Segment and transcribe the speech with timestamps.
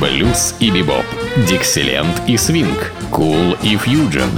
[0.00, 1.04] блюз и бибоп,
[1.48, 4.30] дикселент и свинг, кул и фьюджен.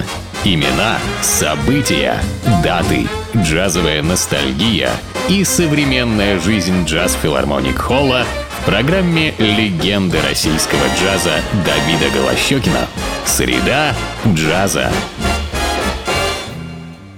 [0.45, 2.15] Имена, события,
[2.63, 3.07] даты,
[3.37, 4.91] джазовая ностальгия
[5.29, 8.25] и современная жизнь джаз-филармоник Холла
[8.61, 12.87] в программе «Легенды российского джаза» Давида Голощекина.
[13.27, 13.95] Среда
[14.27, 14.91] джаза.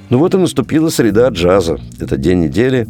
[0.09, 1.79] Ну вот и наступила среда джаза.
[2.01, 2.89] Это день недели,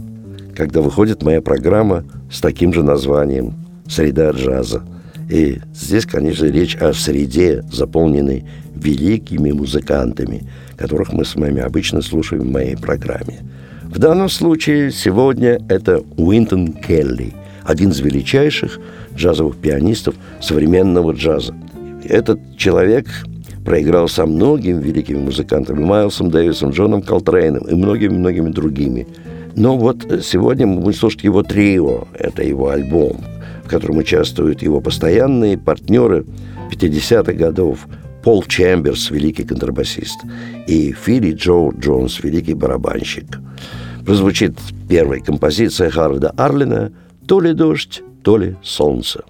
[0.56, 3.54] когда выходит моя программа с таким же названием
[3.88, 4.82] «Среда джаза».
[5.30, 8.44] И здесь, конечно, речь о среде, заполненной
[8.74, 10.42] великими музыкантами,
[10.76, 13.38] которых мы с вами обычно слушаем в моей программе.
[13.84, 18.80] В данном случае сегодня это Уинтон Келли, один из величайших
[19.14, 21.54] джазовых пианистов современного джаза.
[22.02, 23.06] Этот человек
[23.64, 29.06] проиграл со многими великими музыкантами, Майлсом Дэвисом, Джоном Колтрейном и многими-многими другими.
[29.54, 33.18] Но вот сегодня мы будем слушать его трио, это его альбом,
[33.70, 36.26] в котором участвуют его постоянные партнеры
[36.72, 37.86] 50-х годов,
[38.24, 40.18] Пол Чемберс, великий контрабасист,
[40.66, 43.26] и Филли Джо Джонс, великий барабанщик.
[44.04, 46.90] Прозвучит первая композиция Харда Арлина
[47.28, 49.22] «То ли дождь, то ли солнце».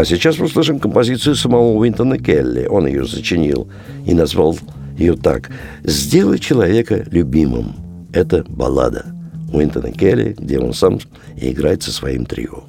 [0.00, 2.64] А сейчас мы услышим композицию самого Уинтона Келли.
[2.64, 3.68] Он ее сочинил
[4.06, 4.58] и назвал
[4.96, 5.50] ее так
[5.84, 7.74] «Сделай человека любимым».
[8.10, 9.04] Это баллада
[9.52, 11.00] Уинтона Келли, где он сам
[11.36, 12.64] играет со своим трио.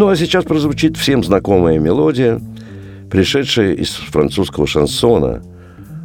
[0.00, 2.40] Ну а сейчас прозвучит всем знакомая мелодия,
[3.10, 5.42] пришедшая из французского шансона.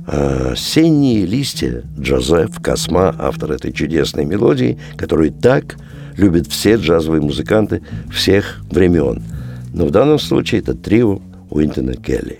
[0.05, 5.77] «Осенние листья» Джозеф Косма, автор этой чудесной мелодии, которую так
[6.17, 9.23] любят все джазовые музыканты всех времен.
[9.73, 12.39] Но в данном случае это трио Уинтона Келли.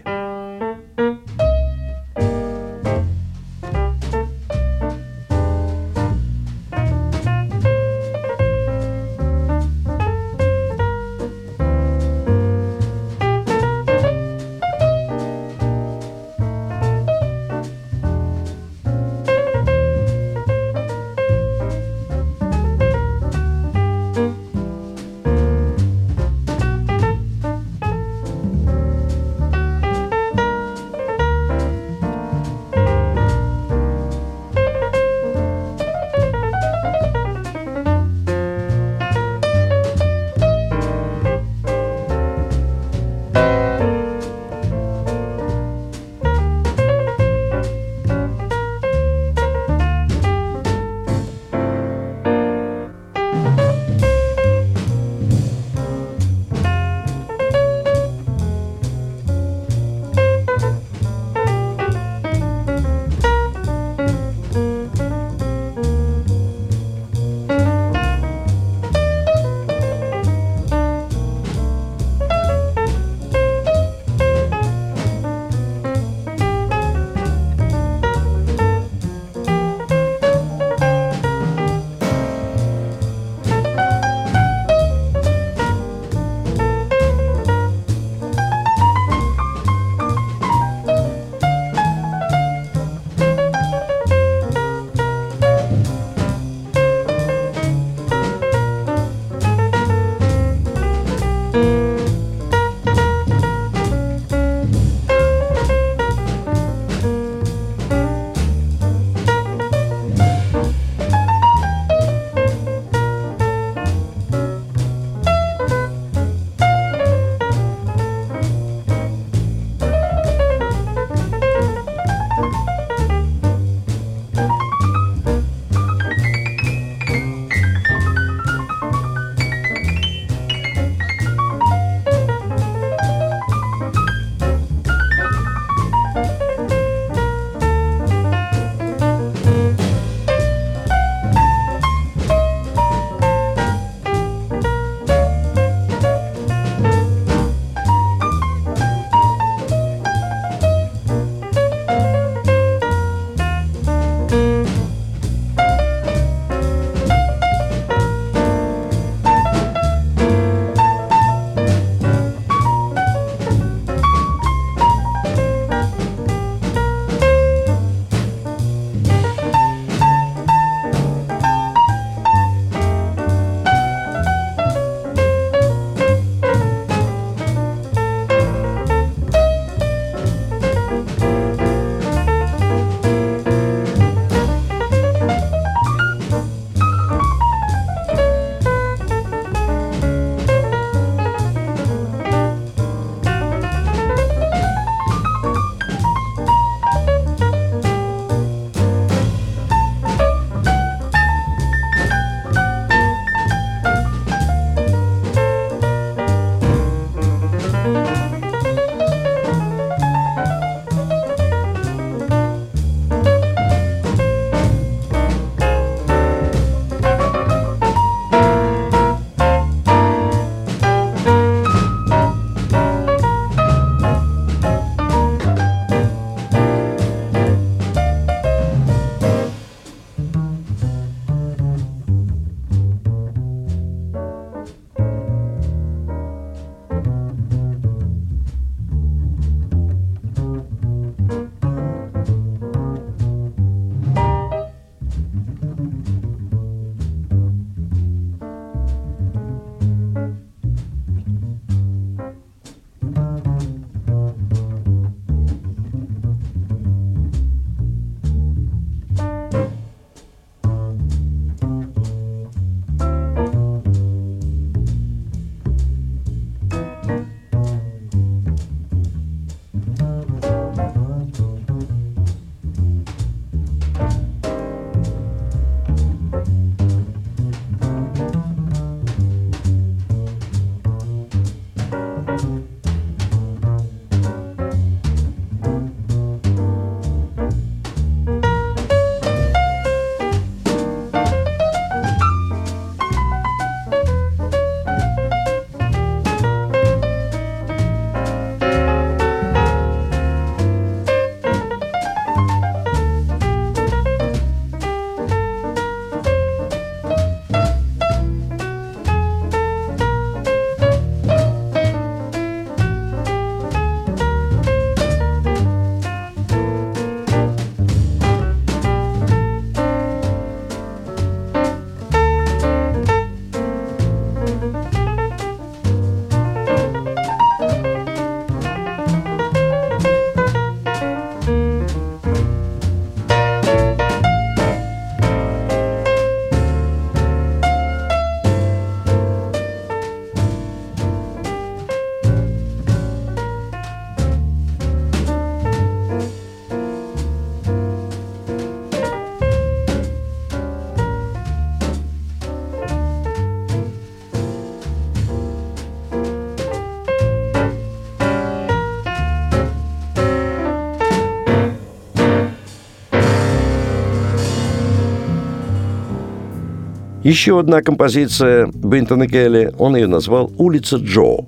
[367.25, 371.47] Еще одна композиция Бинтона Келли, он ее назвал «Улица Джо».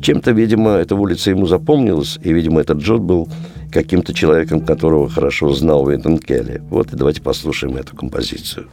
[0.00, 3.28] Чем-то, видимо, эта улица ему запомнилась, и, видимо, этот Джо был
[3.72, 6.62] каким-то человеком, которого хорошо знал Винтон Келли.
[6.70, 8.68] Вот и давайте послушаем эту композицию.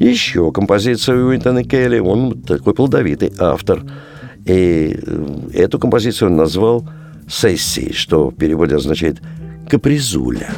[0.00, 1.98] Еще композицию Уинтона Келли.
[1.98, 3.84] Он такой плодовитый автор.
[4.46, 6.88] И э, эту композицию он назвал
[7.28, 9.18] «Сессией», что в переводе означает
[9.68, 10.48] «капризуля».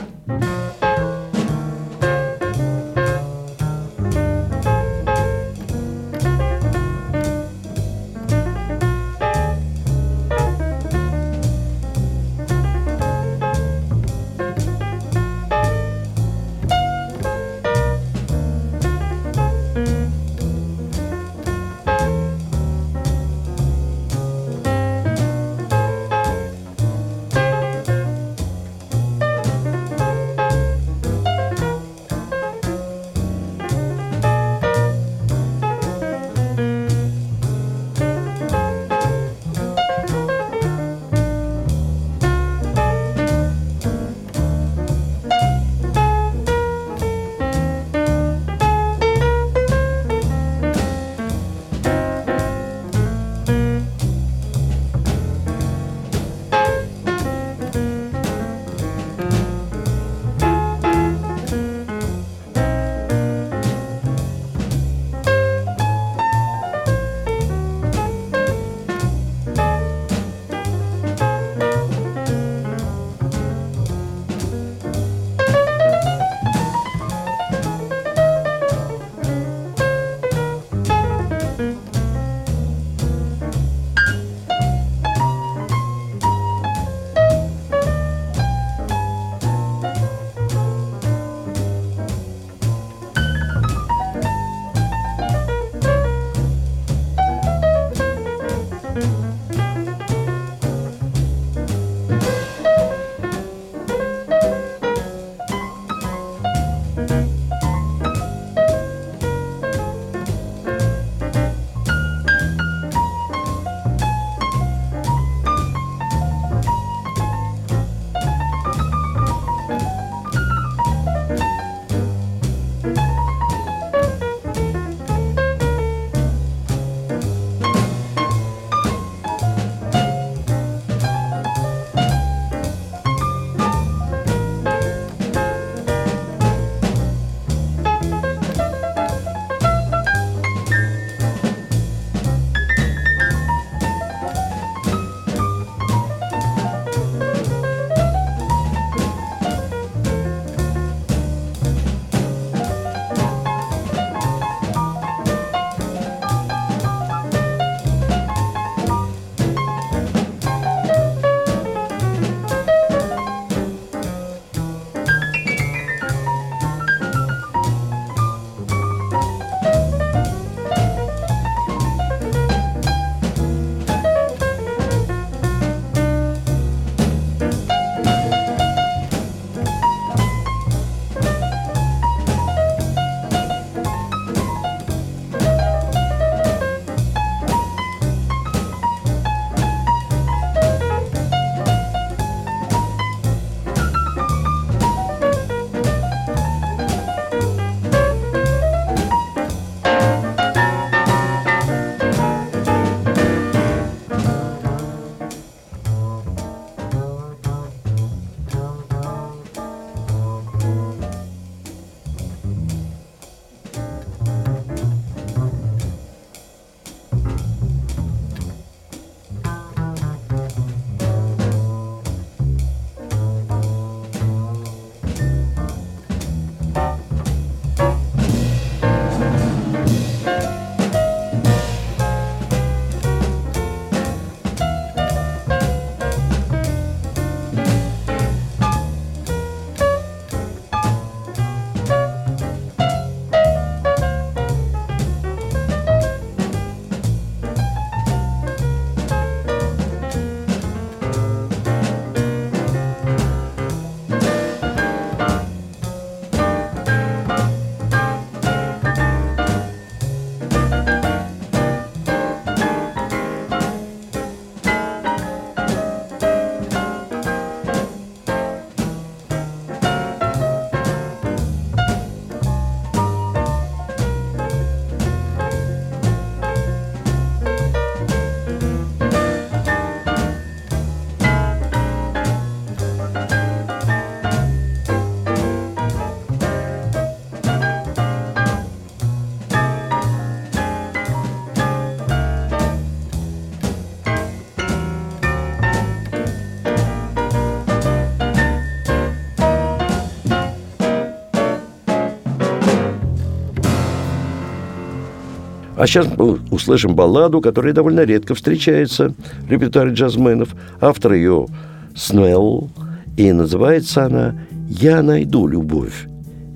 [305.83, 310.55] А сейчас мы услышим балладу, которая довольно редко встречается в репертуаре джазменов.
[310.81, 311.49] Автор ее
[311.97, 312.71] Снелл,
[313.17, 314.37] и называется она
[314.69, 316.07] «Я найду любовь».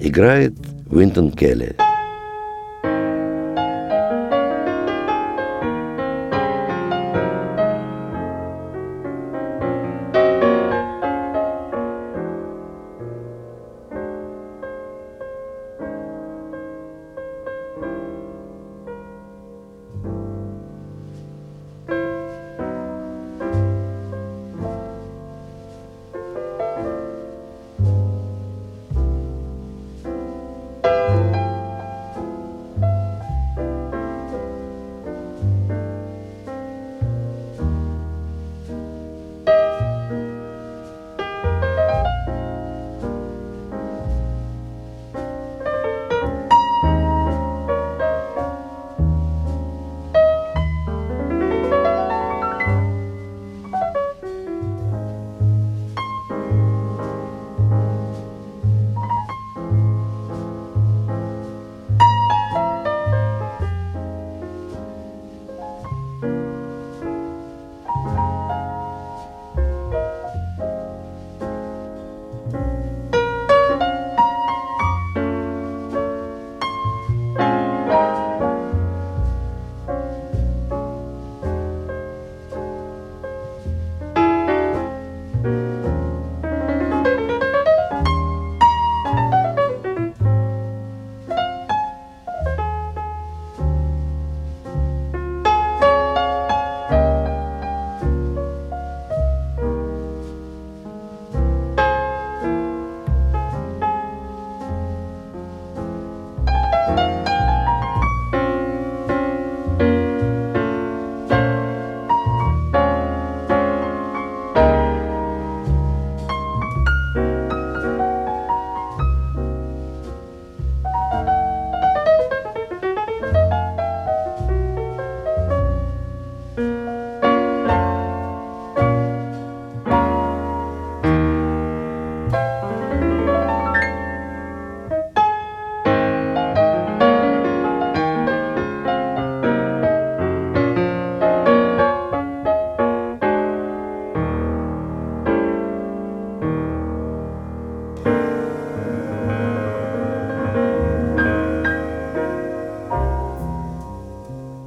[0.01, 0.55] Играет
[0.89, 1.75] Винтон Келли.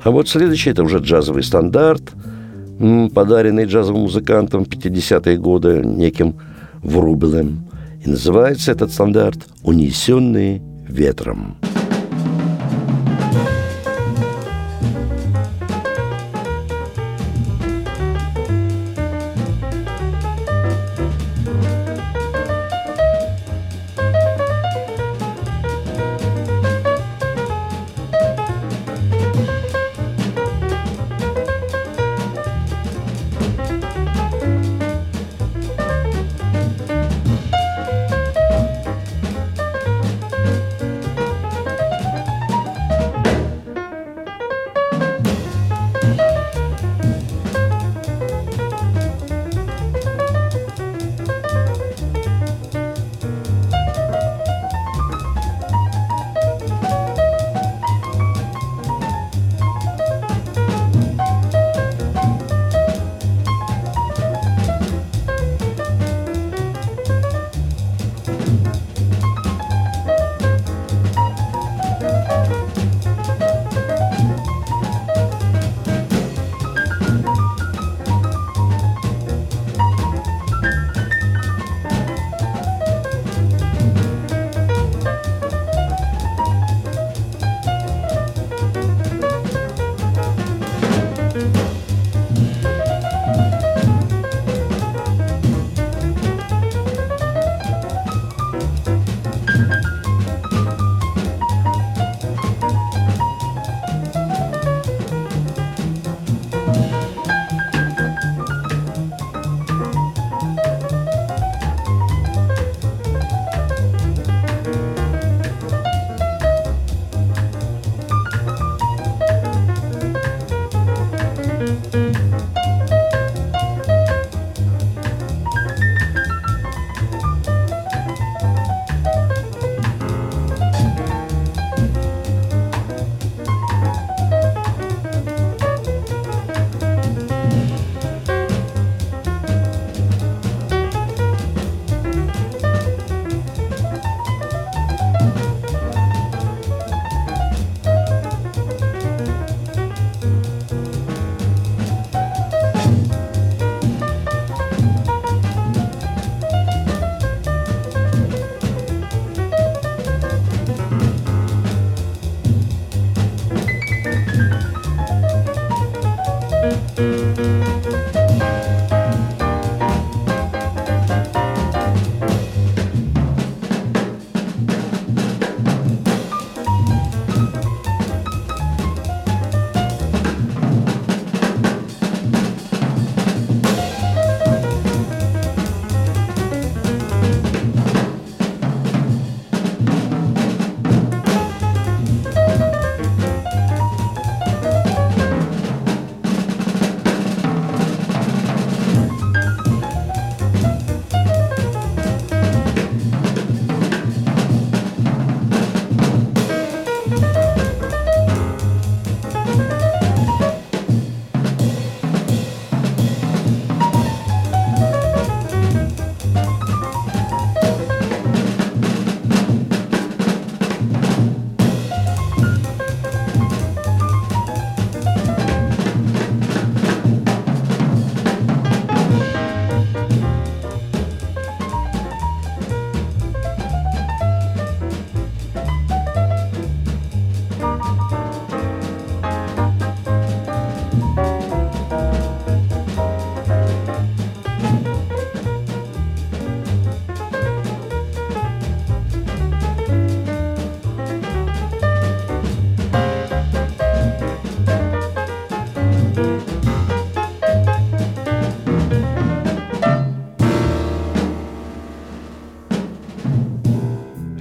[0.10, 2.02] А вот следующий– это уже джазовый стандарт,
[3.14, 6.34] подаренный джазовым музыкантам в 50-е годы неким
[6.82, 7.68] Врубелем.
[8.04, 11.58] И называется этот стандарт «Унесенные ветром».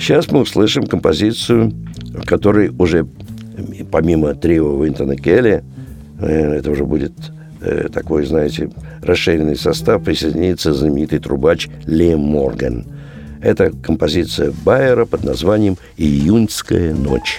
[0.08, 1.70] Сейчас мы услышим композицию,
[2.14, 3.06] в которой уже
[3.92, 5.62] помимо трио Винтона Келли,
[6.18, 7.12] э, это уже будет
[7.60, 8.70] э, такой, знаете,
[9.02, 12.86] расширенный состав, присоединится знаменитый трубач Лем Морган.
[13.42, 17.38] Это композиция Байера под названием «Июньская ночь».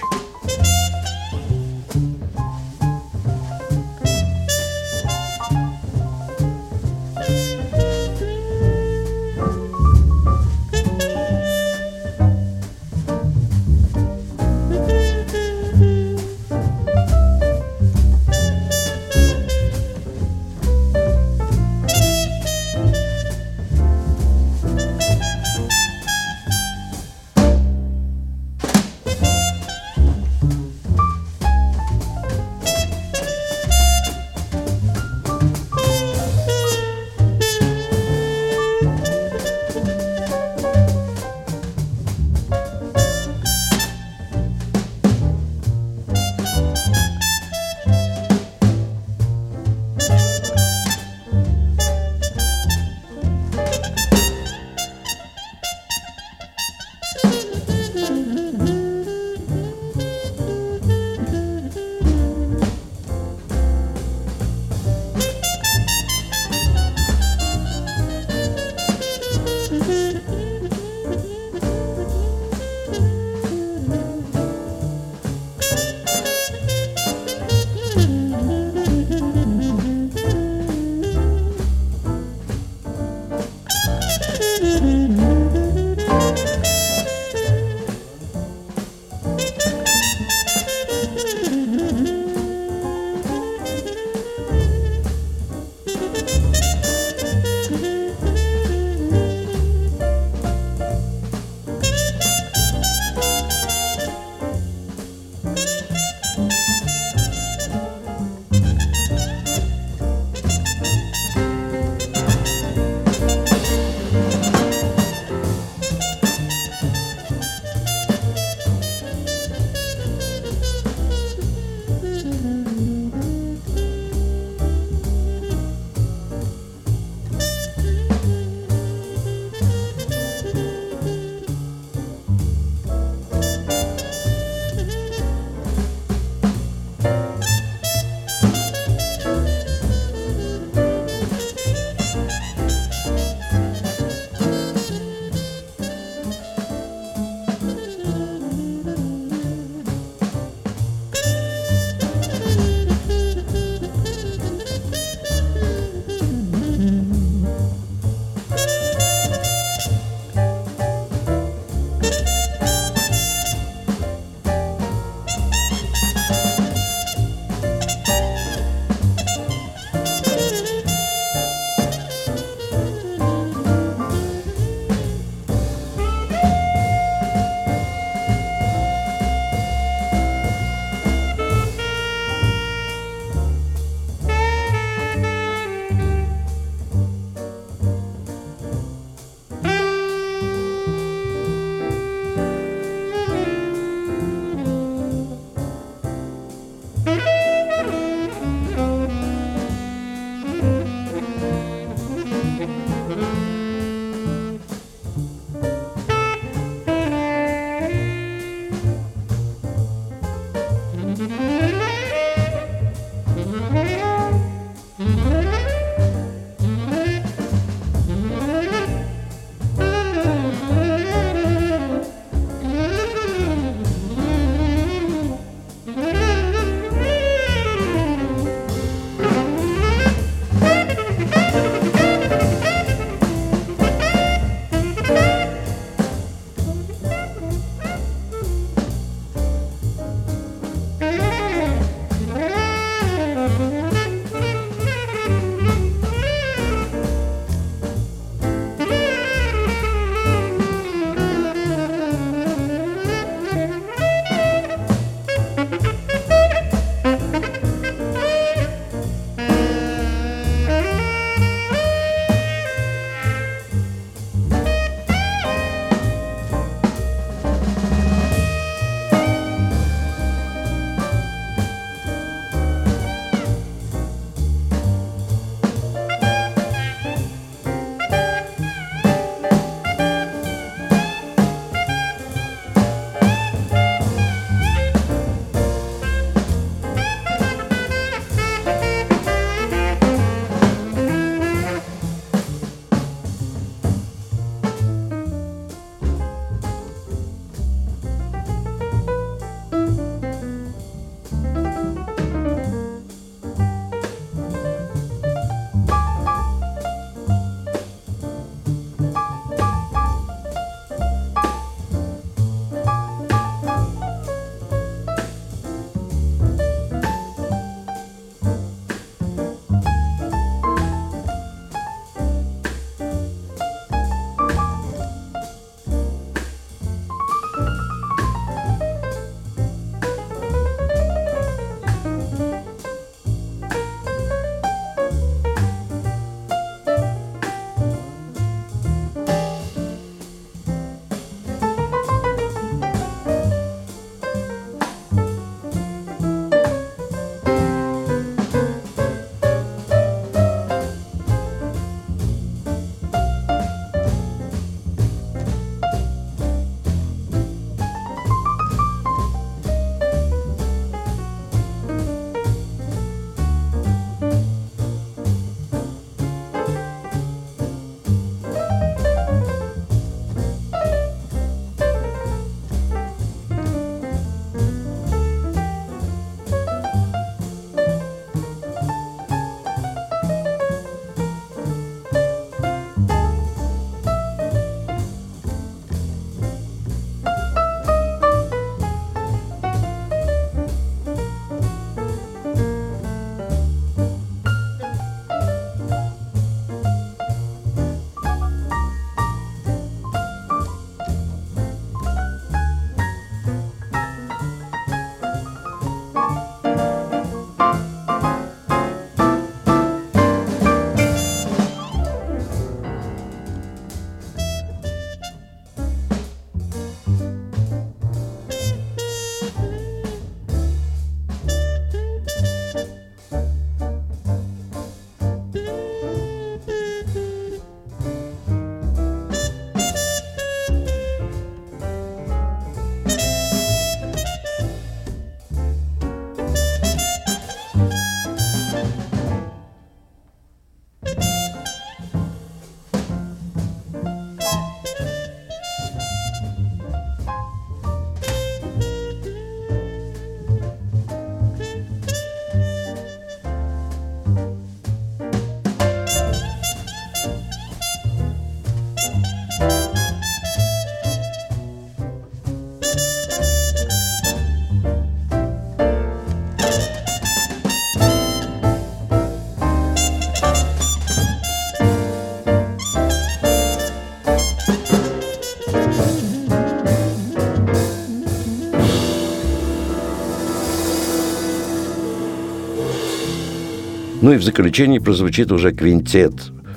[484.30, 486.34] Ну и в заключении прозвучит уже квинтет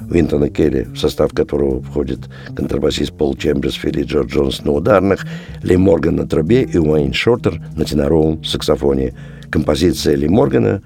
[0.10, 2.22] Винтона Келли, в состав которого входит
[2.56, 5.28] контрабасист Пол Чемберсфилд и Джордж Джонс на ударных,
[5.62, 9.14] Ли Морган на трубе и Уэйн Шортер на теноровом саксофоне.
[9.52, 10.82] Композиция Ли Моргана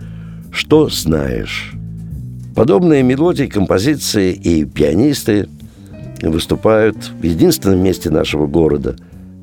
[0.52, 1.72] «Что знаешь?».
[2.54, 5.48] Подобные мелодии, композиции и пианисты
[6.22, 8.98] выступают в единственном месте нашего города,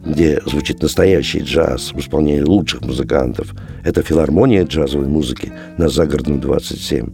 [0.04, 3.54] где звучит настоящий джаз в исполнении лучших музыкантов.
[3.84, 7.08] Это филармония джазовой музыки на Загородном 27.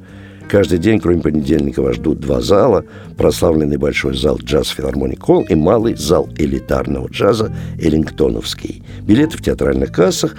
[0.49, 2.85] Каждый день, кроме понедельника, вас ждут два зала.
[3.17, 8.83] Прославленный большой зал «Джаз Филармоник Холл» и малый зал элитарного джаза «Эллингтоновский».
[9.03, 10.35] Билеты в театральных кассах,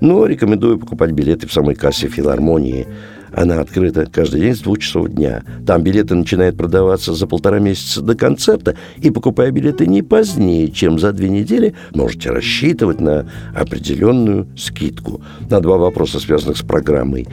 [0.00, 2.86] но рекомендую покупать билеты в самой кассе филармонии–
[3.36, 5.42] она открыта каждый день с двух часов дня.
[5.66, 10.98] Там билеты начинают продаваться за полтора месяца до концерта, и покупая билеты не позднее, чем
[10.98, 15.22] за две недели, можете рассчитывать на определенную скидку.
[15.50, 17.26] На два вопроса, связанных с программой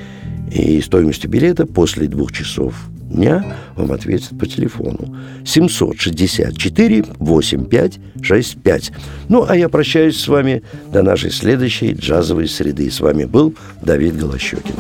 [0.52, 8.92] и стоимостью билета после двух часов дня вам ответят по телефону 764 8565.
[9.30, 12.90] Ну, а я прощаюсь с вами до нашей следующей джазовой среды.
[12.90, 14.76] С вами был Давид Голощекин.